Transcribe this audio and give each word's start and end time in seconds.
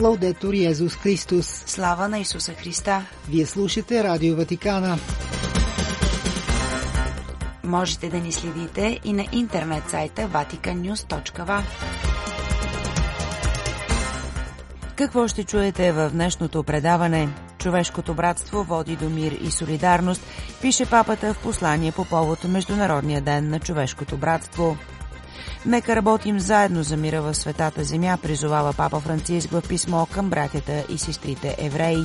Лаудетор 0.00 0.54
Йезус 0.54 0.96
Христос. 0.96 1.46
Слава 1.66 2.08
на 2.08 2.18
Исуса 2.18 2.52
Христа. 2.52 3.06
Вие 3.28 3.46
слушате 3.46 4.04
Радио 4.04 4.36
Ватикана. 4.36 4.98
Можете 7.64 8.08
да 8.08 8.18
ни 8.18 8.32
следите 8.32 9.00
и 9.04 9.12
на 9.12 9.24
интернет 9.32 9.90
сайта 9.90 10.22
vaticannews.va. 10.22 11.62
Какво 14.96 15.28
ще 15.28 15.44
чуете 15.44 15.92
в 15.92 16.10
днешното 16.10 16.62
предаване? 16.62 17.28
Човешкото 17.58 18.14
братство 18.14 18.64
води 18.64 18.96
до 18.96 19.10
мир 19.10 19.32
и 19.32 19.50
солидарност, 19.50 20.22
пише 20.60 20.90
папата 20.90 21.34
в 21.34 21.42
послание 21.42 21.92
по 21.92 22.04
повод 22.04 22.44
Международния 22.44 23.20
ден 23.20 23.50
на 23.50 23.60
човешкото 23.60 24.16
братство. 24.16 24.76
Нека 25.66 25.96
работим 25.96 26.40
заедно 26.40 26.82
за 26.82 26.96
мира 26.96 27.22
в 27.22 27.34
светата 27.34 27.84
земя, 27.84 28.18
призовава 28.22 28.72
папа 28.72 29.00
Франциск 29.00 29.50
в 29.50 29.62
писмо 29.68 30.06
към 30.06 30.30
братята 30.30 30.84
и 30.88 30.98
сестрите 30.98 31.56
евреи. 31.58 32.04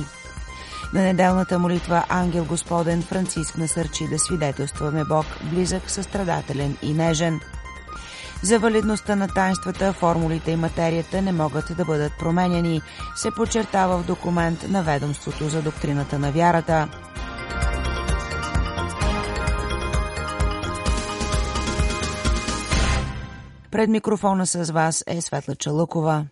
На 0.94 1.02
неделната 1.02 1.58
молитва 1.58 2.04
Ангел 2.08 2.44
Господен 2.44 3.02
Франциск 3.02 3.58
насърчи 3.58 4.08
да 4.08 4.18
свидетелстваме 4.18 5.04
Бог 5.04 5.26
близък, 5.42 5.90
състрадателен 5.90 6.76
и 6.82 6.94
нежен. 6.94 7.40
За 8.42 8.58
валидността 8.58 9.16
на 9.16 9.28
тайнствата, 9.28 9.92
формулите 9.92 10.50
и 10.50 10.56
материята 10.56 11.22
не 11.22 11.32
могат 11.32 11.76
да 11.76 11.84
бъдат 11.84 12.12
променяни, 12.18 12.82
се 13.16 13.30
подчертава 13.30 13.98
в 13.98 14.06
документ 14.06 14.68
на 14.68 14.82
Ведомството 14.82 15.48
за 15.48 15.62
доктрината 15.62 16.18
на 16.18 16.32
вярата. 16.32 16.88
Пред 23.72 23.90
микрофона 23.90 24.46
с 24.46 24.72
вас 24.72 25.04
е 25.06 25.20
Светла 25.20 25.56
Чалукова. 25.56 26.26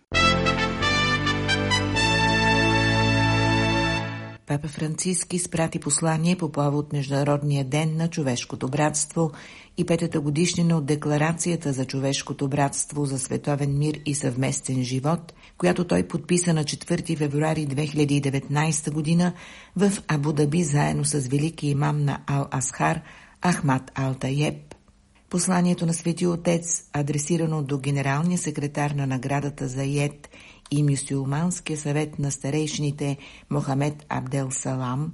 Папа 4.47 4.67
Франциски 4.67 5.39
спрати 5.39 5.79
послание 5.79 6.35
по 6.35 6.51
повод 6.51 6.93
Международния 6.93 7.65
ден 7.65 7.97
на 7.97 8.09
човешкото 8.09 8.67
братство 8.67 9.31
и 9.77 9.85
петата 9.85 10.21
годишнина 10.21 10.77
от 10.77 10.85
Декларацията 10.85 11.73
за 11.73 11.85
човешкото 11.85 12.47
братство 12.47 13.05
за 13.05 13.19
световен 13.19 13.77
мир 13.77 13.99
и 14.05 14.15
съвместен 14.15 14.83
живот, 14.83 15.33
която 15.57 15.87
той 15.87 16.07
подписа 16.07 16.53
на 16.53 16.63
4 16.63 17.17
февруари 17.17 17.67
2019 17.67 18.91
година 18.91 19.33
в 19.75 19.91
Абу 20.07 20.33
Даби 20.33 20.63
заедно 20.63 21.05
с 21.05 21.27
велики 21.27 21.67
имам 21.67 22.03
на 22.05 22.19
Ал-Асхар 22.27 23.01
Ахмад 23.41 23.91
Ал-Таеб. 23.95 24.80
Посланието 25.31 25.85
на 25.85 25.93
Свети 25.93 26.27
Отец, 26.27 26.83
адресирано 26.93 27.63
до 27.63 27.77
генералния 27.77 28.37
секретар 28.37 28.91
на 28.91 29.07
наградата 29.07 29.67
за 29.67 29.83
Йед 29.83 30.29
и 30.71 30.83
Мюсюлманския 30.83 31.77
съвет 31.77 32.19
на 32.19 32.31
старейшините 32.31 33.17
Мохамед 33.49 34.05
Абдел 34.09 34.51
Салам, 34.51 35.13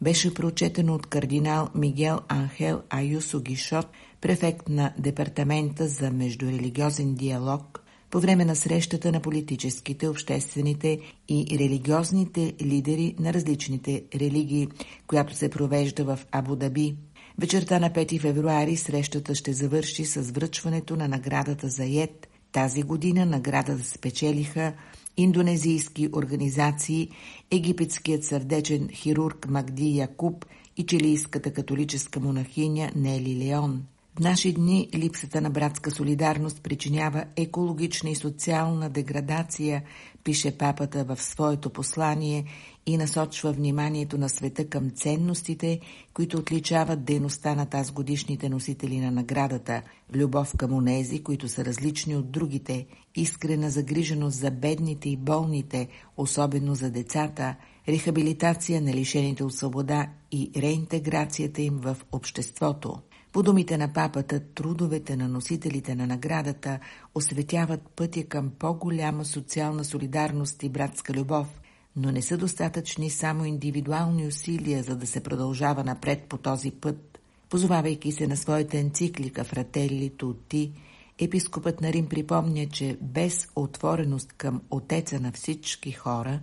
беше 0.00 0.34
прочетено 0.34 0.94
от 0.94 1.06
кардинал 1.06 1.68
Мигел 1.74 2.20
Анхел 2.28 2.82
Аюсо 2.90 3.40
Гишот, 3.40 3.86
префект 4.20 4.68
на 4.68 4.92
Департамента 4.98 5.88
за 5.88 6.10
междурелигиозен 6.10 7.14
диалог, 7.14 7.82
по 8.10 8.20
време 8.20 8.44
на 8.44 8.56
срещата 8.56 9.12
на 9.12 9.20
политическите, 9.20 10.08
обществените 10.08 11.00
и 11.28 11.58
религиозните 11.58 12.54
лидери 12.62 13.14
на 13.18 13.32
различните 13.32 14.04
религии, 14.14 14.68
която 15.06 15.34
се 15.34 15.50
провежда 15.50 16.04
в 16.04 16.18
Абу 16.32 16.56
Даби. 16.56 16.96
Вечерта 17.38 17.78
на 17.78 17.90
5 17.90 18.20
февруари 18.20 18.76
срещата 18.76 19.34
ще 19.34 19.52
завърши 19.52 20.04
с 20.04 20.30
връчването 20.30 20.96
на 20.96 21.08
наградата 21.08 21.68
за 21.68 21.84
ЕД. 21.84 22.28
Тази 22.52 22.82
година 22.82 23.26
наградата 23.26 23.84
спечелиха 23.84 24.72
индонезийски 25.16 26.08
организации, 26.12 27.08
египетският 27.50 28.24
сърдечен 28.24 28.88
хирург 28.92 29.48
Магди 29.48 29.96
Якуб 29.96 30.44
и 30.76 30.86
чилийската 30.86 31.52
католическа 31.52 32.20
монахиня 32.20 32.90
Нели 32.96 33.36
Леон. 33.36 33.82
В 34.16 34.20
наши 34.20 34.52
дни 34.52 34.88
липсата 34.94 35.40
на 35.40 35.50
братска 35.50 35.90
солидарност 35.90 36.62
причинява 36.62 37.24
екологична 37.36 38.10
и 38.10 38.14
социална 38.14 38.90
деградация, 38.90 39.82
пише 40.24 40.58
папата 40.58 41.04
в 41.04 41.22
своето 41.22 41.70
послание 41.70 42.44
и 42.86 42.96
насочва 42.96 43.52
вниманието 43.52 44.18
на 44.18 44.28
света 44.28 44.68
към 44.68 44.90
ценностите, 44.90 45.80
които 46.14 46.38
отличават 46.38 47.04
дейността 47.04 47.54
на 47.54 47.66
тази 47.66 47.92
годишните 47.92 48.48
носители 48.48 49.00
на 49.00 49.10
наградата, 49.10 49.82
любов 50.14 50.56
към 50.56 50.72
онези, 50.72 51.22
които 51.22 51.48
са 51.48 51.64
различни 51.64 52.16
от 52.16 52.30
другите, 52.30 52.86
искрена 53.14 53.70
загриженост 53.70 54.36
за 54.36 54.50
бедните 54.50 55.08
и 55.08 55.16
болните, 55.16 55.88
особено 56.16 56.74
за 56.74 56.90
децата, 56.90 57.56
рехабилитация 57.88 58.82
на 58.82 58.94
лишените 58.94 59.44
от 59.44 59.54
свобода 59.54 60.08
и 60.32 60.50
реинтеграцията 60.56 61.62
им 61.62 61.74
в 61.74 61.96
обществото. 62.12 62.98
По 63.32 63.42
думите 63.42 63.78
на 63.78 63.92
папата, 63.92 64.40
трудовете 64.40 65.16
на 65.16 65.28
носителите 65.28 65.94
на 65.94 66.06
наградата 66.06 66.78
осветяват 67.14 67.80
пътя 67.96 68.24
към 68.24 68.50
по-голяма 68.58 69.24
социална 69.24 69.84
солидарност 69.84 70.62
и 70.62 70.68
братска 70.68 71.12
любов, 71.12 71.60
но 71.96 72.12
не 72.12 72.22
са 72.22 72.36
достатъчни 72.36 73.10
само 73.10 73.44
индивидуални 73.44 74.26
усилия, 74.26 74.82
за 74.82 74.96
да 74.96 75.06
се 75.06 75.22
продължава 75.22 75.84
напред 75.84 76.24
по 76.28 76.38
този 76.38 76.70
път. 76.70 77.18
Позовавайки 77.50 78.12
се 78.12 78.26
на 78.26 78.36
своята 78.36 78.78
енциклика 78.78 79.44
Фрателли 79.44 80.10
Тути, 80.16 80.72
епископът 81.18 81.80
на 81.80 81.92
Рим 81.92 82.08
припомня, 82.08 82.66
че 82.68 82.98
без 83.00 83.48
отвореност 83.56 84.32
към 84.32 84.62
Отеца 84.70 85.20
на 85.20 85.32
всички 85.32 85.92
хора 85.92 86.40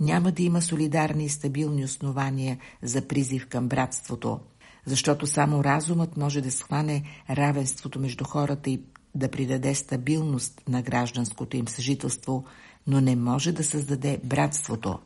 няма 0.00 0.32
да 0.32 0.42
има 0.42 0.62
солидарни 0.62 1.24
и 1.24 1.28
стабилни 1.28 1.84
основания 1.84 2.58
за 2.82 3.08
призив 3.08 3.46
към 3.48 3.68
братството– 3.68 4.40
защото 4.86 5.26
само 5.26 5.64
разумът 5.64 6.16
може 6.16 6.40
да 6.40 6.50
схване 6.50 7.02
равенството 7.30 8.00
между 8.00 8.24
хората 8.24 8.70
и 8.70 8.80
да 9.14 9.28
придаде 9.28 9.74
стабилност 9.74 10.62
на 10.68 10.82
гражданското 10.82 11.56
им 11.56 11.68
съжителство, 11.68 12.44
но 12.86 13.00
не 13.00 13.16
може 13.16 13.52
да 13.52 13.64
създаде 13.64 14.20
братството. 14.24 14.98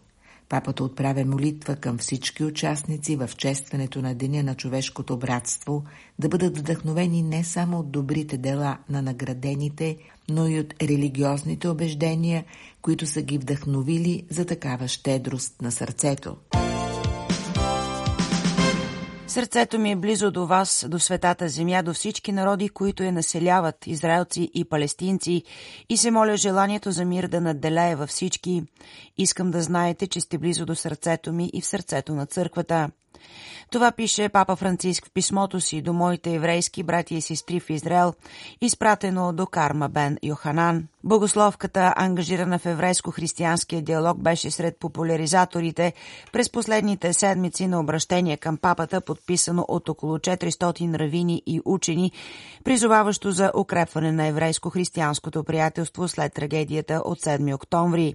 Папата 0.49 0.85
отправя 0.85 1.25
молитва 1.25 1.77
към 1.77 1.99
всички 1.99 2.45
участници 2.45 3.17
в 3.17 3.31
честването 3.37 4.03
на 4.03 4.15
Деня 4.15 4.43
на 4.43 4.55
човешкото 4.55 5.17
братство 5.17 5.85
да 6.19 6.29
бъдат 6.29 6.59
вдъхновени 6.59 7.23
не 7.23 7.45
само 7.45 7.79
от 7.79 7.91
добрите 7.91 8.37
дела 8.37 8.79
на 8.89 9.03
наградените, 9.03 9.97
но 10.29 10.47
и 10.47 10.61
от 10.61 10.75
религиозните 10.83 11.69
убеждения, 11.69 12.45
които 12.83 13.07
са 13.07 13.23
ги 13.23 13.39
вдъхновили 13.39 14.27
за 14.31 14.45
такава 14.45 14.89
щедрост 14.89 15.63
на 15.63 15.73
сърцето. 15.73 16.37
Сърцето 19.37 19.79
ми 19.79 19.93
е 19.93 19.97
близо 19.97 20.31
до 20.31 20.47
вас, 20.47 20.87
до 20.89 20.99
светата 20.99 21.49
земя, 21.49 21.83
до 21.83 21.95
всички 21.95 22.33
народи, 22.33 22.69
които 22.69 23.03
я 23.03 23.13
населяват, 23.13 23.87
израелци 23.87 24.51
и 24.55 24.65
палестинци, 24.65 25.43
и 25.89 25.97
се 25.97 26.11
моля 26.11 26.37
желанието 26.37 26.91
за 26.91 27.05
мир 27.05 27.29
да 27.29 27.41
надделее 27.41 27.97
във 27.97 28.09
всички. 28.09 28.63
Искам 29.19 29.51
да 29.51 29.63
знаете, 29.63 30.07
че 30.07 30.21
сте 30.21 30.39
близо 30.39 30.67
до 30.67 30.75
сърцето 30.75 31.33
ми 31.33 31.51
и 31.53 31.61
в 31.61 31.67
сърцето 31.67 32.15
на 32.15 32.27
църквата. 32.27 32.91
Това 33.71 33.93
пише 33.93 34.29
папа 34.29 34.57
Франциск 34.57 35.07
в 35.07 35.11
писмото 35.11 35.61
си 35.61 35.83
до 35.83 35.93
моите 35.93 36.35
еврейски 36.35 36.83
брати 36.83 37.15
и 37.15 37.21
сестри 37.21 37.61
в 37.61 37.71
Израел, 37.71 38.15
изпратено 38.61 39.33
до 39.33 39.47
Карма 39.47 39.89
Бен 39.89 40.19
Йоханан. 40.23 40.87
Богословката, 41.05 41.93
ангажирана 41.97 42.59
в 42.59 42.67
еврейско-християнския 42.67 43.83
диалог, 43.83 44.19
беше 44.19 44.51
сред 44.51 44.77
популяризаторите 44.79 45.93
през 46.33 46.51
последните 46.51 47.13
седмици 47.13 47.67
на 47.67 47.81
обращение 47.81 48.37
към 48.37 48.57
папата, 48.57 49.01
подписано 49.01 49.65
от 49.69 49.89
около 49.89 50.19
400 50.19 50.99
равини 50.99 51.43
и 51.47 51.61
учени, 51.65 52.13
призоваващо 52.65 53.31
за 53.31 53.53
укрепване 53.57 54.13
на 54.13 54.27
еврейско-християнското 54.27 55.45
приятелство 55.45 56.09
след 56.09 56.35
трагедията 56.35 57.03
от 57.05 57.21
7 57.21 57.55
октомври. 57.55 58.15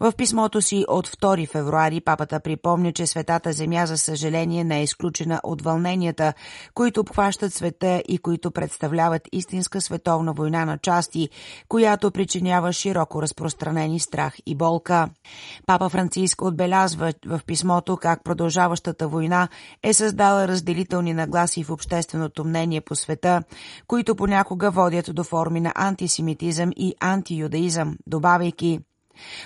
В 0.00 0.12
писмото 0.16 0.62
си 0.62 0.84
от 0.88 1.08
2 1.08 1.48
февруари 1.48 2.00
папата 2.00 2.40
припомня, 2.40 2.92
че 2.92 3.06
Светата 3.06 3.52
Земя 3.52 3.86
за 3.86 3.98
съжаление 3.98 4.64
не 4.64 4.80
е 4.80 4.82
изключена 4.82 5.40
от 5.42 5.62
вълненията, 5.62 6.32
които 6.74 7.00
обхващат 7.00 7.54
света 7.54 8.02
и 8.08 8.18
които 8.18 8.50
представляват 8.50 9.28
истинска 9.32 9.80
световна 9.80 10.32
война 10.32 10.64
на 10.64 10.78
части, 10.78 11.28
която 11.68 12.10
причинява 12.10 12.72
широко 12.72 13.22
разпространени 13.22 14.00
страх 14.00 14.34
и 14.46 14.54
болка. 14.54 15.08
Папа 15.66 15.88
Франциск 15.88 16.42
отбелязва 16.42 17.12
в 17.26 17.40
писмото 17.46 17.96
как 17.96 18.24
продължаващата 18.24 19.08
война 19.08 19.48
е 19.82 19.92
създала 19.92 20.48
разделителни 20.48 21.14
нагласи 21.14 21.64
в 21.64 21.70
общественото 21.70 22.44
мнение 22.44 22.80
по 22.80 22.94
света, 22.94 23.42
които 23.86 24.16
понякога 24.16 24.70
водят 24.70 25.14
до 25.14 25.24
форми 25.24 25.60
на 25.60 25.72
антисемитизъм 25.74 26.70
и 26.76 26.94
антиюдаизъм, 27.00 27.96
добавяйки– 28.06 28.80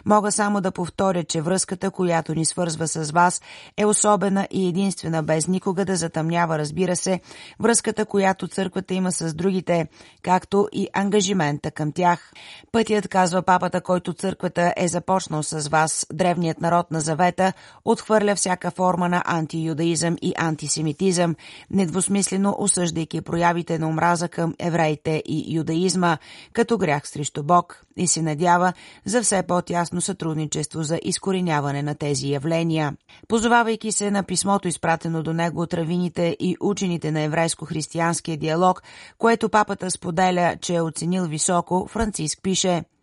Мога 0.06 0.32
само 0.32 0.61
да 0.61 0.70
повторя, 0.70 1.25
че 1.25 1.41
връзката, 1.41 1.91
която 1.91 2.35
ни 2.35 2.44
свързва 2.44 2.88
с 2.88 3.11
вас, 3.11 3.41
е 3.76 3.85
особена 3.85 4.49
и 4.50 4.69
единствена, 4.69 5.23
без 5.23 5.49
никога 5.49 5.85
да 5.85 5.97
затъмнява, 5.97 6.59
разбира 6.59 6.97
се, 6.97 7.20
връзката, 7.61 8.06
която 8.06 8.49
църквата 8.49 8.94
има 8.94 9.12
с 9.12 9.35
другите, 9.35 9.87
както 10.23 10.69
и 10.73 10.88
ангажимента 10.93 11.70
към 11.70 11.93
тях. 11.93 12.32
Пътят, 12.73 13.09
казва 13.09 13.43
папата, 13.43 13.81
който 13.81 14.12
църквата 14.12 14.73
е 14.76 14.88
започнал 14.88 15.43
с 15.43 15.69
вас, 15.69 16.06
древният 16.12 16.61
народ 16.61 16.91
на 16.91 17.00
завета, 17.00 17.53
отхвърля 17.85 18.35
всяка 18.35 18.71
форма 18.71 19.09
на 19.09 19.23
антиюдаизъм 19.26 20.17
и 20.23 20.32
антисемитизъм, 20.37 21.37
недвусмислено 21.71 22.56
осъждайки 22.59 23.21
проявите 23.21 23.79
на 23.79 23.88
омраза 23.88 24.29
към 24.29 24.55
евреите 24.59 25.23
и 25.26 25.55
юдаизма, 25.55 26.19
като 26.53 26.79
грях 26.79 27.09
срещу 27.09 27.43
Бог 27.43 27.85
и 27.97 28.06
се 28.06 28.23
надява 28.23 28.73
за 29.05 29.23
все 29.23 29.43
по-тясно 29.59 30.01
сътрудничество 30.01 30.83
за 30.83 30.99
изкореняване 31.03 31.83
на 31.83 31.95
тези 31.95 32.29
явления. 32.29 32.97
Позовавайки 33.29 33.93
се 33.93 34.11
на 34.11 34.23
писмото, 34.23 34.69
изпратено 34.69 35.23
до 35.23 35.33
него 35.33 35.63
от 35.63 35.75
равините 35.75 36.37
и 36.41 36.57
учените 36.61 37.11
на 37.11 37.21
еврейско-християнския 37.21 38.37
диалог, 38.37 38.83
което 39.19 39.49
папата 39.49 39.91
споделя, 39.91 40.57
че 40.61 40.75
е 40.75 40.83
оценил 40.83 41.25
високо, 41.25 41.87
Франциск 41.91 42.39
пише– 42.43 42.85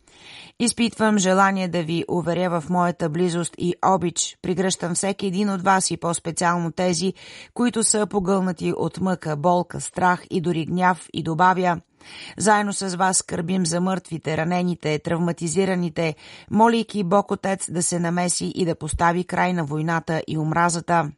Изпитвам 0.60 1.18
желание 1.18 1.68
да 1.68 1.84
ви 1.84 2.06
уверя 2.08 2.50
в 2.50 2.70
моята 2.70 3.10
близост 3.10 3.56
и 3.58 3.74
обич. 3.86 4.38
Пригръщам 4.42 4.96
всеки 4.96 5.28
един 5.28 5.50
от 5.50 5.62
вас 5.62 5.92
и 5.92 5.98
по-специално 5.98 6.72
тези, 6.72 7.14
които 7.54 7.84
са 7.84 8.08
погълнати 8.08 8.74
от 8.78 9.02
мъка, 9.02 9.36
болка, 9.36 9.82
страх 9.82 10.24
и 10.30 10.42
дори 10.42 10.66
гняв 10.66 11.08
и 11.14 11.24
добавя– 11.24 11.82
заедно 12.38 12.74
с 12.74 12.96
вас 12.96 13.18
скърбим 13.18 13.66
за 13.66 13.82
мъртвите, 13.82 14.38
ранените, 14.38 15.00
травматизираните, 15.00 16.16
молейки 16.52 17.04
Бог 17.04 17.32
Отец 17.32 17.72
да 17.72 17.84
се 17.84 18.00
намеси 18.00 18.52
и 18.56 18.66
да 18.66 18.76
постави 18.76 19.24
край 19.24 19.54
на 19.54 19.64
войната 19.64 20.22
и 20.28 20.38
омразата. 20.38 21.12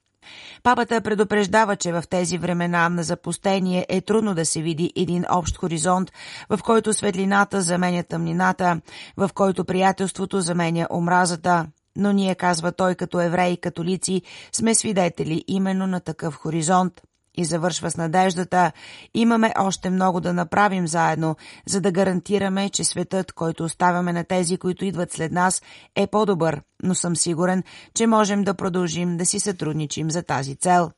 Папата 0.63 1.01
предупреждава, 1.01 1.75
че 1.75 1.91
в 1.91 2.03
тези 2.09 2.37
времена 2.37 2.89
на 2.89 3.03
запустение 3.03 3.85
е 3.89 4.01
трудно 4.01 4.35
да 4.35 4.45
се 4.45 4.61
види 4.61 4.93
един 4.95 5.25
общ 5.29 5.57
хоризонт, 5.57 6.11
в 6.49 6.59
който 6.63 6.93
светлината 6.93 7.61
заменя 7.61 8.03
тъмнината, 8.03 8.81
в 9.17 9.29
който 9.33 9.65
приятелството 9.65 10.41
заменя 10.41 10.87
омразата. 10.91 11.65
Но 11.95 12.11
ние, 12.11 12.35
казва 12.35 12.71
той, 12.71 12.95
като 12.95 13.21
евреи 13.21 13.53
и 13.53 13.57
католици, 13.57 14.21
сме 14.51 14.75
свидетели 14.75 15.43
именно 15.47 15.87
на 15.87 15.99
такъв 15.99 16.35
хоризонт 16.35 17.01
и 17.37 17.45
завършва 17.45 17.91
с 17.91 17.97
надеждата, 17.97 18.71
имаме 19.13 19.53
още 19.59 19.89
много 19.89 20.21
да 20.21 20.33
направим 20.33 20.87
заедно, 20.87 21.35
за 21.67 21.81
да 21.81 21.91
гарантираме, 21.91 22.69
че 22.69 22.83
светът, 22.83 23.31
който 23.31 23.63
оставяме 23.63 24.13
на 24.13 24.23
тези, 24.23 24.57
които 24.57 24.85
идват 24.85 25.11
след 25.11 25.31
нас, 25.31 25.61
е 25.95 26.07
по-добър, 26.07 26.61
но 26.83 26.95
съм 26.95 27.15
сигурен, 27.15 27.63
че 27.93 28.07
можем 28.07 28.43
да 28.43 28.53
продължим 28.53 29.17
да 29.17 29.25
си 29.25 29.39
сътрудничим 29.39 30.11
за 30.11 30.23
тази 30.23 30.55
цел. 30.55 30.91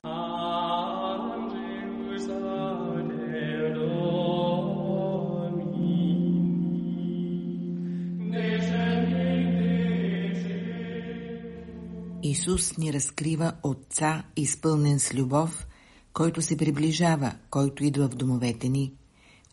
Исус 12.23 12.77
ни 12.77 12.93
разкрива 12.93 13.53
Отца, 13.63 14.23
изпълнен 14.35 14.99
с 14.99 15.13
любов, 15.13 15.67
който 16.13 16.41
се 16.41 16.57
приближава, 16.57 17.35
който 17.49 17.83
идва 17.83 18.07
в 18.07 18.15
домовете 18.15 18.69
ни, 18.69 18.93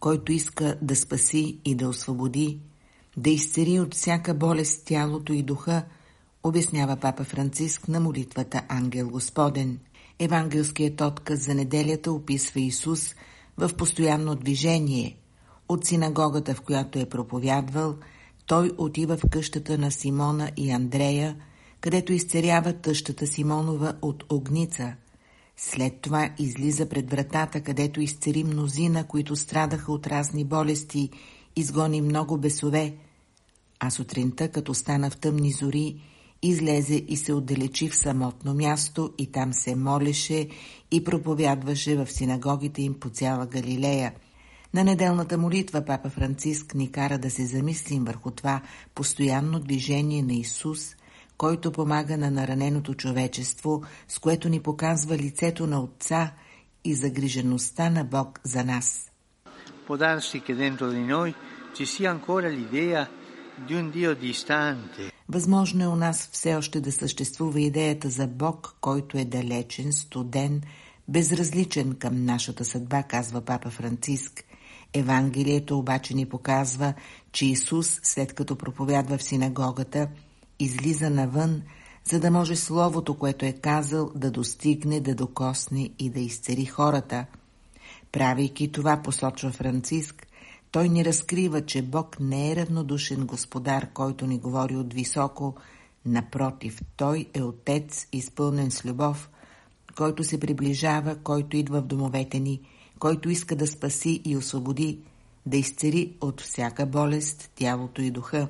който 0.00 0.32
иска 0.32 0.78
да 0.82 0.96
спаси 0.96 1.58
и 1.64 1.74
да 1.74 1.88
освободи, 1.88 2.60
да 3.16 3.30
изцери 3.30 3.80
от 3.80 3.94
всяка 3.94 4.34
болест 4.34 4.86
тялото 4.86 5.32
и 5.32 5.42
духа, 5.42 5.84
обяснява 6.42 6.96
папа 6.96 7.24
Франциск 7.24 7.88
на 7.88 8.00
молитвата 8.00 8.62
Ангел 8.68 9.08
Господен. 9.08 9.78
Евангелският 10.18 11.00
отказ 11.00 11.44
за 11.44 11.54
неделята 11.54 12.12
описва 12.12 12.60
Исус 12.60 13.14
в 13.56 13.70
постоянно 13.76 14.34
движение. 14.34 15.16
От 15.68 15.84
синагогата, 15.84 16.54
в 16.54 16.60
която 16.60 16.98
е 16.98 17.08
проповядвал, 17.08 17.96
той 18.46 18.72
отива 18.78 19.16
в 19.16 19.22
къщата 19.30 19.78
на 19.78 19.90
Симона 19.90 20.50
и 20.56 20.70
Андрея, 20.70 21.36
където 21.80 22.12
изцерява 22.12 22.72
тъщата 22.72 23.26
Симонова 23.26 23.94
от 24.02 24.24
огница– 24.32 24.94
след 25.56 26.00
това 26.00 26.30
излиза 26.38 26.88
пред 26.88 27.10
вратата, 27.10 27.60
където 27.60 28.00
изцери 28.00 28.44
мнозина, 28.44 29.06
които 29.06 29.36
страдаха 29.36 29.92
от 29.92 30.06
разни 30.06 30.44
болести, 30.44 31.10
изгони 31.56 32.00
много 32.00 32.38
бесове, 32.38 32.96
а 33.80 33.90
сутринта, 33.90 34.48
като 34.48 34.74
стана 34.74 35.10
в 35.10 35.16
тъмни 35.16 35.52
зори, 35.52 36.00
излезе 36.42 37.04
и 37.08 37.16
се 37.16 37.32
отдалечи 37.32 37.88
в 37.88 37.96
самотно 37.96 38.54
място 38.54 39.12
и 39.18 39.32
там 39.32 39.52
се 39.52 39.76
молеше 39.76 40.48
и 40.90 41.04
проповядваше 41.04 41.96
в 41.96 42.12
синагогите 42.12 42.82
им 42.82 42.94
по 42.94 43.10
цяла 43.10 43.46
Галилея. 43.46 44.14
На 44.74 44.84
неделната 44.84 45.38
молитва 45.38 45.84
папа 45.84 46.10
Франциск 46.10 46.74
ни 46.74 46.92
кара 46.92 47.18
да 47.18 47.30
се 47.30 47.46
замислим 47.46 48.04
върху 48.04 48.30
това 48.30 48.62
постоянно 48.94 49.60
движение 49.60 50.22
на 50.22 50.34
Исус– 50.34 50.96
който 51.38 51.72
помага 51.72 52.16
на 52.16 52.30
нараненото 52.30 52.94
човечество, 52.94 53.82
с 54.08 54.18
което 54.18 54.48
ни 54.48 54.60
показва 54.60 55.18
лицето 55.18 55.66
на 55.66 55.80
Отца 55.80 56.32
и 56.84 56.94
загрижеността 56.94 57.90
на 57.90 58.04
Бог 58.04 58.40
за 58.44 58.64
нас. 58.64 59.10
Può 59.86 59.96
darsi 59.96 60.36
che 60.46 60.54
dentro 60.64 60.86
di 60.96 61.04
noi 61.14 61.30
ci 61.76 61.84
sia 61.92 62.08
ancora 62.16 62.48
l'idea 62.48 63.02
di 63.66 63.74
un 63.80 63.86
Dio 63.90 64.14
distante. 64.14 65.12
Възможно 65.28 65.84
е 65.84 65.86
у 65.86 65.96
нас 65.96 66.28
все 66.32 66.56
още 66.56 66.80
да 66.80 66.92
съществува 66.92 67.60
идеята 67.60 68.10
за 68.10 68.26
Бог, 68.26 68.76
който 68.80 69.18
е 69.18 69.24
далечен, 69.24 69.92
студен, 69.92 70.62
безразличен 71.08 71.94
към 71.94 72.24
нашата 72.24 72.64
съдба, 72.64 73.02
казва 73.02 73.40
папа 73.40 73.70
Франциск. 73.70 74.44
Евангелието 74.92 75.78
обаче 75.78 76.14
ни 76.14 76.26
показва, 76.26 76.94
че 77.32 77.46
Исус, 77.46 78.00
след 78.02 78.34
като 78.34 78.56
проповядва 78.56 79.18
в 79.18 79.22
синагогата, 79.22 80.08
излиза 80.58 81.10
навън, 81.10 81.62
за 82.04 82.20
да 82.20 82.30
може 82.30 82.56
словото, 82.56 83.18
което 83.18 83.46
е 83.46 83.52
казал, 83.52 84.10
да 84.14 84.30
достигне, 84.30 85.00
да 85.00 85.14
докосне 85.14 85.90
и 85.98 86.10
да 86.10 86.20
изцери 86.20 86.64
хората. 86.64 87.26
Правейки 88.12 88.72
това, 88.72 89.02
посочва 89.02 89.50
Франциск, 89.50 90.26
той 90.70 90.88
ни 90.88 91.04
разкрива, 91.04 91.66
че 91.66 91.82
Бог 91.82 92.20
не 92.20 92.52
е 92.52 92.56
равнодушен 92.56 93.26
господар, 93.26 93.88
който 93.92 94.26
ни 94.26 94.38
говори 94.38 94.76
от 94.76 94.94
високо. 94.94 95.54
Напротив, 96.06 96.80
Той 96.96 97.26
е 97.34 97.42
Отец, 97.42 98.06
изпълнен 98.12 98.70
с 98.70 98.84
любов, 98.84 99.30
който 99.96 100.24
се 100.24 100.40
приближава, 100.40 101.16
който 101.16 101.56
идва 101.56 101.80
в 101.80 101.86
домовете 101.86 102.40
ни, 102.40 102.60
който 102.98 103.30
иска 103.30 103.56
да 103.56 103.66
спаси 103.66 104.22
и 104.24 104.36
освободи, 104.36 104.98
да 105.46 105.56
изцери 105.56 106.12
от 106.20 106.40
всяка 106.40 106.86
болест 106.86 107.50
тялото 107.54 108.02
и 108.02 108.10
духа. 108.10 108.48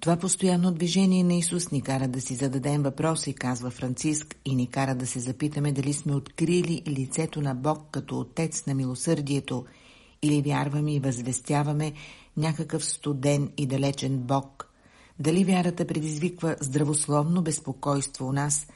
Това 0.00 0.16
постоянно 0.16 0.72
движение 0.72 1.24
на 1.24 1.34
Исус 1.34 1.70
ни 1.70 1.82
кара 1.82 2.08
да 2.08 2.20
си 2.20 2.34
зададем 2.34 2.82
въпроси, 2.82 3.34
казва 3.34 3.70
Франциск, 3.70 4.36
и 4.44 4.54
ни 4.54 4.66
кара 4.66 4.94
да 4.94 5.06
се 5.06 5.20
запитаме 5.20 5.72
дали 5.72 5.92
сме 5.92 6.14
открили 6.14 6.82
лицето 6.88 7.40
на 7.40 7.54
Бог 7.54 7.78
като 7.90 8.20
Отец 8.20 8.66
на 8.66 8.74
милосърдието, 8.74 9.64
или 10.22 10.42
вярваме 10.42 10.94
и 10.94 11.00
възвестяваме 11.00 11.92
някакъв 12.36 12.84
студен 12.84 13.50
и 13.56 13.66
далечен 13.66 14.18
Бог. 14.18 14.68
Дали 15.18 15.44
вярата 15.44 15.86
предизвиква 15.86 16.56
здравословно 16.60 17.42
безпокойство 17.42 18.28
у 18.28 18.32
нас, 18.32 18.66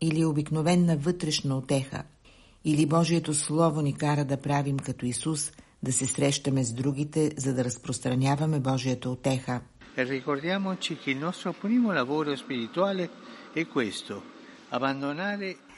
или 0.00 0.24
обикновенна 0.24 0.96
вътрешна 0.96 1.56
отеха, 1.56 2.02
или 2.64 2.86
Божието 2.86 3.34
Слово 3.34 3.82
ни 3.82 3.92
кара 3.92 4.24
да 4.24 4.36
правим 4.36 4.76
като 4.76 5.06
Исус, 5.06 5.52
да 5.82 5.92
се 5.92 6.06
срещаме 6.06 6.64
с 6.64 6.72
другите, 6.72 7.32
за 7.36 7.54
да 7.54 7.64
разпространяваме 7.64 8.60
Божията 8.60 9.10
отеха. 9.10 9.60
E 10.00 10.04
ricordiamoci 10.04 10.96
che 10.96 11.10
il 11.10 11.18
nostro 11.18 11.52
primo 11.52 11.92
lavoro 11.92 12.34
spirituale 12.34 13.10
è 13.52 13.66
questo. 13.66 14.22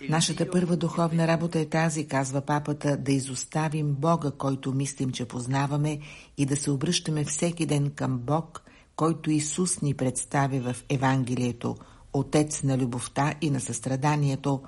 Нашата 0.08 0.50
първа 0.50 0.76
духовна 0.76 1.26
работа 1.26 1.58
е 1.58 1.66
тази, 1.66 2.06
казва 2.06 2.40
папата, 2.40 2.96
да 2.96 3.12
изоставим 3.12 3.94
Бога, 3.94 4.30
който 4.30 4.72
мислим, 4.72 5.10
че 5.10 5.24
познаваме 5.24 6.00
и 6.38 6.46
да 6.46 6.56
се 6.56 6.70
обръщаме 6.70 7.24
всеки 7.24 7.66
ден 7.66 7.90
към 7.90 8.18
Бог, 8.18 8.62
който 8.96 9.30
Исус 9.30 9.80
ни 9.80 9.94
представя 9.94 10.72
в 10.72 10.84
Евангелието, 10.88 11.76
Отец 12.12 12.62
на 12.62 12.78
любовта 12.78 13.34
и 13.40 13.50
на 13.50 13.60
състраданието, 13.60 14.62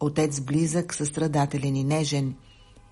Отец 0.00 0.40
близък, 0.40 0.94
състрадателен 0.94 1.76
и 1.76 1.84
нежен. 1.84 2.34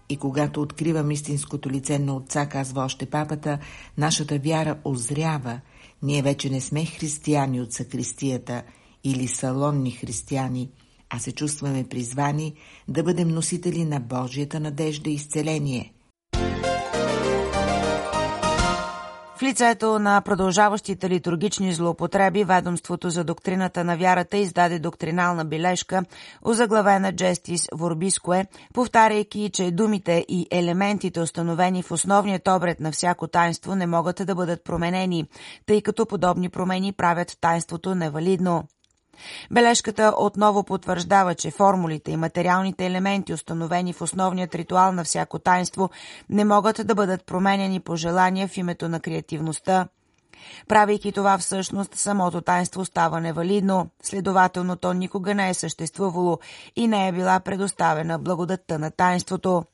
И 0.09 0.17
когато 0.17 0.63
откривам 0.63 1.11
истинското 1.11 1.71
лице 1.71 1.99
на 1.99 2.17
Отца, 2.17 2.47
казва 2.47 2.85
още 2.85 3.07
папата, 3.07 3.59
нашата 3.99 4.39
вяра 4.39 4.79
озрява– 4.85 5.61
ние 6.03 6.23
вече 6.23 6.51
не 6.51 6.61
сме 6.61 6.87
християни 6.87 7.61
от 7.61 7.73
сакристията 7.73 8.63
или 9.05 9.29
салонни 9.29 9.91
християни, 9.91 10.71
а 11.11 11.19
се 11.19 11.33
чувстваме 11.33 11.89
призвани 11.89 12.55
да 12.89 13.03
бъдем 13.03 13.29
носители 13.29 13.85
на 13.85 14.01
Божията 14.01 14.61
надежда 14.61 15.11
и 15.11 15.15
изцеление– 15.15 15.93
В 19.43 19.45
лицето 19.45 19.99
на 19.99 20.21
продължаващите 20.21 21.11
литургични 21.11 21.73
злоупотреби, 21.73 22.45
ведомството 22.45 23.11
за 23.11 23.25
доктрината 23.25 23.85
на 23.85 23.97
вярата 23.97 24.37
издаде 24.37 24.79
доктринална 24.79 25.45
бележка, 25.45 26.05
озаглавена 26.43 27.13
Джестис 27.13 27.69
Ворбиское, 27.75 28.47
повтаряйки, 28.75 29.51
че 29.53 29.71
думите 29.71 30.25
и 30.29 30.47
елементите, 30.51 31.21
установени 31.21 31.83
в 31.83 31.91
основният 31.91 32.49
обред 32.49 32.81
на 32.81 32.93
всяко 32.93 33.27
тайнство, 33.27 33.75
не 33.75 33.87
могат 33.87 34.27
да 34.27 34.35
бъдат 34.35 34.65
променени, 34.65 35.27
тъй 35.67 35.83
като 35.83 36.07
подобни 36.07 36.49
промени 36.49 36.93
правят 36.93 37.37
тайнството 37.41 37.95
невалидно. 37.95 38.65
Бележката 39.51 40.15
отново 40.17 40.65
потвърждава, 40.65 41.35
че 41.35 41.51
формулите 41.51 42.11
и 42.11 42.17
материалните 42.17 42.87
елементи, 42.87 43.33
установени 43.33 43.93
в 43.93 44.03
основният 44.03 44.55
ритуал 44.55 44.93
на 44.93 45.05
всяко 45.05 45.39
таинство, 45.39 45.91
не 46.31 46.45
могат 46.45 46.87
да 46.87 46.95
бъдат 46.95 47.27
променени 47.27 47.81
по 47.81 47.97
желание 47.97 48.49
в 48.49 48.57
името 48.57 48.89
на 48.89 49.01
креативността. 49.01 49.89
Правейки 50.69 51.13
това 51.13 51.39
всъщност, 51.39 51.95
самото 51.95 52.41
таинство 52.41 52.85
става 52.85 53.21
невалидно, 53.21 53.89
следователно 54.03 54.77
то 54.77 54.93
никога 54.93 55.35
не 55.35 55.49
е 55.51 55.55
съществувало 55.55 56.39
и 56.77 56.89
не 56.89 57.09
е 57.09 57.13
била 57.13 57.41
предоставена 57.41 58.19
благодатта 58.19 58.79
на 58.79 58.91
таинството. 58.91 59.65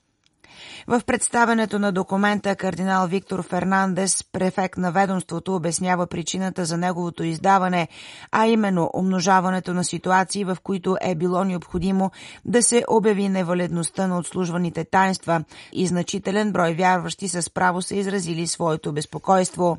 В 0.86 1.00
представенето 1.06 1.78
на 1.78 1.92
документа 1.92 2.56
кардинал 2.56 3.06
Виктор 3.06 3.42
Фернандес, 3.42 4.24
префект 4.32 4.78
на 4.78 4.92
ведомството, 4.92 5.54
обяснява 5.54 6.06
причината 6.06 6.64
за 6.64 6.76
неговото 6.76 7.24
издаване, 7.24 7.88
а 8.32 8.46
именно 8.46 8.90
умножаването 8.94 9.74
на 9.74 9.84
ситуации, 9.84 10.44
в 10.44 10.56
които 10.62 10.96
е 11.00 11.14
било 11.14 11.44
необходимо 11.44 12.10
да 12.44 12.62
се 12.62 12.84
обяви 12.88 13.28
неваледността 13.28 14.06
на 14.06 14.18
отслужваните 14.18 14.84
таинства 14.84 15.44
и 15.72 15.86
значителен 15.86 16.52
брой 16.52 16.74
вярващи 16.74 17.28
с 17.28 17.50
право 17.50 17.82
са 17.82 17.94
изразили 17.96 18.46
своето 18.46 18.92
безпокойство. 18.92 19.78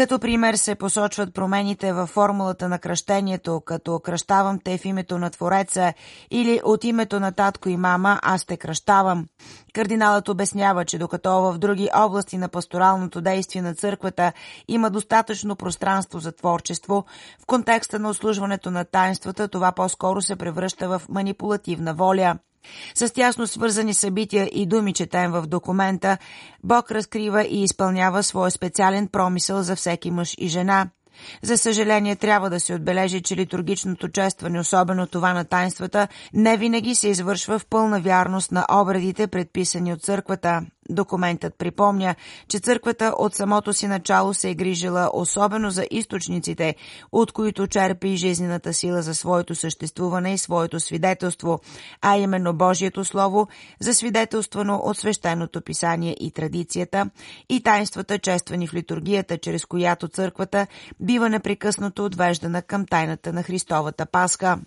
Като 0.00 0.18
пример 0.18 0.54
се 0.54 0.74
посочват 0.74 1.34
промените 1.34 1.92
във 1.92 2.08
формулата 2.08 2.68
на 2.68 2.78
кръщението, 2.78 3.62
като 3.66 4.00
кръщавам 4.00 4.58
те 4.64 4.78
в 4.78 4.84
името 4.84 5.18
на 5.18 5.30
Твореца 5.30 5.94
или 6.30 6.60
от 6.64 6.84
името 6.84 7.20
на 7.20 7.32
татко 7.32 7.68
и 7.68 7.76
мама 7.76 8.18
аз 8.22 8.44
те 8.44 8.56
кръщавам. 8.56 9.26
Кардиналът 9.72 10.28
обяснява, 10.28 10.84
че 10.84 10.98
докато 10.98 11.42
в 11.42 11.58
други 11.58 11.88
области 11.94 12.38
на 12.38 12.48
пасторалното 12.48 13.20
действие 13.20 13.62
на 13.62 13.74
църквата 13.74 14.32
има 14.68 14.90
достатъчно 14.90 15.56
пространство 15.56 16.18
за 16.18 16.32
творчество, 16.32 17.04
в 17.42 17.46
контекста 17.46 17.98
на 17.98 18.10
услужването 18.10 18.70
на 18.70 18.84
таинствата 18.84 19.48
това 19.48 19.72
по-скоро 19.72 20.22
се 20.22 20.36
превръща 20.36 20.88
в 20.88 21.02
манипулативна 21.08 21.94
воля– 21.94 22.38
с 22.94 23.10
тясно 23.10 23.46
свързани 23.46 23.94
събития 23.94 24.50
и 24.52 24.66
думи 24.66 24.92
четем 24.92 25.32
в 25.32 25.46
документа, 25.46 26.18
Бог 26.64 26.90
разкрива 26.90 27.44
и 27.44 27.62
изпълнява 27.62 28.22
своя 28.22 28.50
специален 28.50 29.08
промисъл 29.08 29.62
за 29.62 29.76
всеки 29.76 30.10
мъж 30.10 30.34
и 30.38 30.48
жена– 30.48 30.88
за 31.42 31.58
съжаление, 31.58 32.16
трябва 32.16 32.50
да 32.50 32.60
се 32.60 32.74
отбележи, 32.74 33.22
че 33.22 33.36
литургичното 33.36 34.08
честване, 34.08 34.60
особено 34.60 35.06
това 35.06 35.32
на 35.32 35.44
тайнствата, 35.44 36.08
не 36.34 36.56
винаги 36.56 36.94
се 36.94 37.08
извършва 37.08 37.58
в 37.58 37.66
пълна 37.66 38.00
вярност 38.00 38.52
на 38.52 38.66
обредите, 38.70 39.26
предписани 39.26 39.92
от 39.92 40.02
църквата. 40.02 40.62
Документът 40.90 41.54
припомня, 41.58 42.14
че 42.48 42.58
църквата 42.58 43.14
от 43.18 43.34
самото 43.34 43.72
си 43.72 43.86
начало 43.86 44.34
се 44.34 44.50
е 44.50 44.54
грижила 44.54 45.10
особено 45.12 45.70
за 45.70 45.84
източниците, 45.90 46.74
от 47.12 47.32
които 47.32 47.66
черпи 47.66 48.16
жизнената 48.16 48.72
сила 48.72 49.02
за 49.02 49.14
своето 49.14 49.54
съществуване 49.54 50.34
и 50.34 50.38
своето 50.38 50.80
свидетелство, 50.80 51.60
а 52.02 52.16
именно 52.16 52.54
Божието 52.54 53.04
Слово, 53.04 53.48
засвидетелствано 53.80 54.76
от 54.84 54.96
свещеното 54.96 55.60
писание 55.60 56.16
и 56.20 56.30
традицията, 56.30 57.10
и 57.48 57.62
тайнствата, 57.62 58.18
чествани 58.18 58.66
в 58.66 58.74
литургията, 58.74 59.38
чрез 59.38 59.64
която 59.66 60.08
църквата 60.08 60.66
бива 61.00 61.28
непрекъснато 61.28 62.04
отвеждана 62.04 62.62
към 62.62 62.86
тайната 62.86 63.32
на 63.32 63.42
Христовата 63.42 64.06
Пасха. 64.06 64.58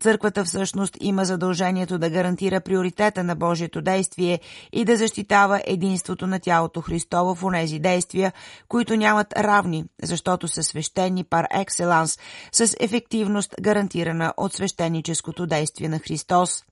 Църквата 0.00 0.44
всъщност 0.44 0.96
има 1.00 1.24
задължението 1.24 1.98
да 1.98 2.10
гарантира 2.10 2.60
приоритета 2.60 3.24
на 3.24 3.36
Божието 3.36 3.82
действие 3.82 4.40
и 4.72 4.84
да 4.84 4.96
защитава 4.96 5.60
единството 5.66 6.26
на 6.26 6.40
тялото 6.40 6.80
Христово 6.80 7.34
в 7.34 7.44
онези 7.44 7.78
действия, 7.78 8.32
които 8.68 8.96
нямат 8.96 9.32
равни, 9.38 9.84
защото 10.02 10.48
са 10.48 10.62
свещени 10.62 11.24
пар 11.24 11.46
екселанс, 11.50 12.18
с 12.52 12.76
ефективност 12.80 13.54
гарантирана 13.60 14.34
от 14.36 14.52
свещеническото 14.52 15.46
действие 15.46 15.88
на 15.88 15.98
Христос. 15.98 16.64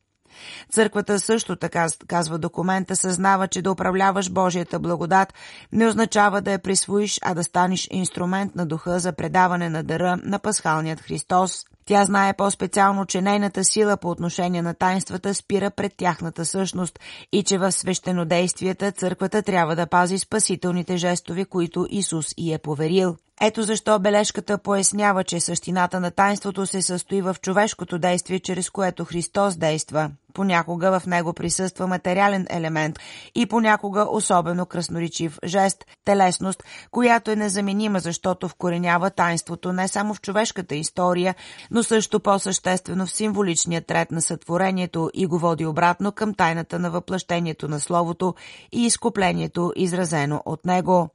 Църквата 0.73 1.21
също 1.21 1.57
така, 1.57 1.87
казва 2.07 2.39
документа, 2.39 2.97
съзнава, 2.97 3.49
че 3.49 3.63
да 3.63 3.73
управляваш 3.73 4.31
Божията 4.31 4.79
благодат 4.79 5.35
не 5.73 5.87
означава 5.87 6.41
да 6.41 6.53
я 6.53 6.59
присвоиш, 6.59 7.19
а 7.23 7.35
да 7.35 7.45
станеш 7.45 7.89
инструмент 7.91 8.55
на 8.55 8.67
духа 8.67 8.99
за 8.99 9.13
предаване 9.13 9.69
на 9.69 9.83
дъра 9.83 10.17
на 10.23 10.39
пасхалният 10.39 11.01
Христос. 11.01 11.65
Тя 11.87 12.05
знае 12.05 12.35
по-специално, 12.35 13.07
че 13.07 13.23
нейната 13.23 13.65
сила 13.65 13.97
по 13.97 14.11
отношение 14.11 14.63
на 14.63 14.75
тайнствата 14.75 15.35
спира 15.35 15.71
пред 15.71 15.93
тяхната 15.97 16.45
същност 16.45 16.99
и 17.33 17.43
че 17.43 17.59
в 17.59 17.73
свещенодействията 17.73 18.93
църквата 18.93 19.43
трябва 19.43 19.77
да 19.77 19.87
пази 19.87 20.19
спасителните 20.19 20.97
жестове, 20.97 21.45
които 21.45 21.87
Исус 21.91 22.35
и 22.37 22.53
е 22.53 22.59
поверил. 22.59 23.17
Ето 23.41 23.63
защо 23.63 23.99
бележката 23.99 24.59
пояснява, 24.59 25.25
че 25.25 25.41
същината 25.41 26.01
на 26.01 26.11
тайнството 26.11 26.67
се 26.67 26.83
състои 26.83 27.23
в 27.23 27.37
човешкото 27.43 27.99
действие, 27.99 28.41
чрез 28.41 28.71
което 28.71 29.05
Христос 29.05 29.57
действа. 29.57 30.11
Понякога 30.35 31.01
в 31.01 31.07
него 31.07 31.33
присъства 31.33 31.87
материален 31.87 32.47
елемент 32.51 32.99
и 33.35 33.47
понякога 33.47 34.07
особено 34.11 34.67
красноречив 34.67 35.39
жест, 35.45 35.85
телесност, 36.05 36.65
която 36.91 37.31
е 37.31 37.37
незаменима, 37.37 38.01
защото 38.01 38.49
вкоренява 38.49 39.11
тайнството 39.11 39.73
не 39.73 39.89
само 39.89 40.15
в 40.15 40.21
човешката 40.21 40.75
история, 40.75 41.35
но 41.71 41.83
също 41.83 42.21
по-съществено 42.21 43.07
в 43.07 43.13
символичния 43.13 43.83
трет 43.83 44.11
на 44.11 44.23
сътворението 44.23 45.11
и 45.15 45.27
го 45.27 45.39
води 45.39 45.67
обратно 45.67 46.13
към 46.13 46.35
тайната 46.35 46.79
на 46.79 46.91
въплъщението 46.91 47.69
на 47.69 47.81
Словото 47.81 48.35
и 48.73 48.87
изкуплението, 48.87 49.73
изразено 49.77 50.43
от 50.45 50.65
него. 50.65 51.11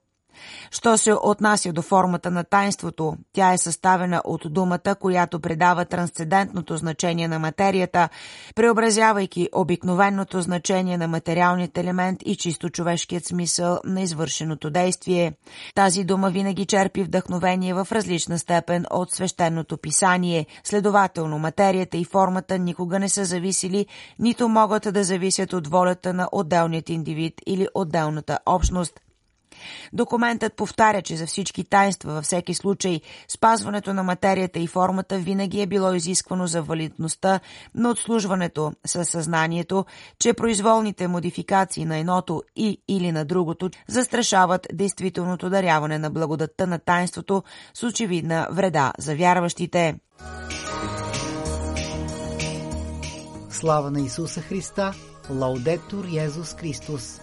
Що 0.71 0.97
се 0.97 1.13
отнася 1.13 1.73
до 1.73 1.81
формата 1.81 2.31
на 2.31 2.43
тайнството, 2.43 3.15
тя 3.33 3.53
е 3.53 3.57
съставена 3.57 4.21
от 4.25 4.41
думата, 4.45 4.95
която 4.99 5.39
предава 5.39 5.85
трансцендентното 5.85 6.77
значение 6.77 7.27
на 7.27 7.39
материята, 7.39 8.09
преобразявайки 8.55 9.49
обикновеното 9.53 10.41
значение 10.41 10.97
на 10.97 11.07
материалният 11.07 11.77
елемент 11.77 12.19
и 12.25 12.35
чисто 12.35 12.69
човешкият 12.69 13.25
смисъл 13.25 13.79
на 13.85 14.01
извършеното 14.01 14.69
действие. 14.69 15.33
Тази 15.75 16.03
дума 16.03 16.29
винаги 16.29 16.65
черпи 16.65 17.03
вдъхновение 17.03 17.73
в 17.73 17.87
различна 17.91 18.39
степен 18.39 18.85
от 18.91 19.11
свещеното 19.11 19.77
писание, 19.77 20.45
следователно 20.63 21.39
материята 21.39 21.97
и 21.97 22.05
формата 22.05 22.57
никога 22.57 22.99
не 22.99 23.09
са 23.09 23.25
зависели, 23.25 23.85
нито 24.19 24.49
могат 24.49 24.93
да 24.93 25.03
зависят 25.03 25.53
от 25.53 25.67
волята 25.67 26.13
на 26.13 26.29
отделният 26.31 26.89
индивид 26.89 27.33
или 27.45 27.67
отделната 27.73 28.39
общност. 28.45 28.99
Документът 29.93 30.55
повтаря, 30.55 31.01
че 31.01 31.15
за 31.15 31.25
всички 31.25 31.63
тайнства 31.63 32.13
във 32.13 32.23
всеки 32.23 32.53
случай 32.53 33.01
спазването 33.27 33.93
на 33.93 34.03
материята 34.03 34.59
и 34.59 34.67
формата 34.67 35.17
винаги 35.17 35.61
е 35.61 35.67
било 35.67 35.93
изисквано 35.93 36.47
за 36.47 36.61
валидността 36.61 37.39
на 37.75 37.89
отслужването 37.89 38.73
със 38.85 39.09
съзнанието, 39.09 39.85
че 40.19 40.33
произволните 40.33 41.07
модификации 41.07 41.85
на 41.85 41.97
едното 41.97 42.43
и 42.55 42.81
или 42.87 43.11
на 43.11 43.25
другото 43.25 43.69
застрашават 43.87 44.67
действителното 44.73 45.49
даряване 45.49 45.97
на 45.97 46.09
благодатта 46.09 46.67
на 46.67 46.79
тайнството 46.79 47.43
с 47.73 47.83
очевидна 47.83 48.47
вреда 48.51 48.93
за 48.97 49.15
вярващите. 49.15 49.95
Слава 53.49 53.91
на 53.91 54.01
Исуса 54.01 54.41
Христа! 54.41 54.93
Лаудетур 55.29 56.05
Йезус 56.05 56.55
Христос! 56.55 57.19